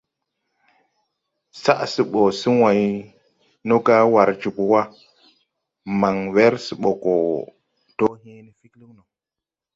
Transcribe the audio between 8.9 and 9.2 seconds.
no.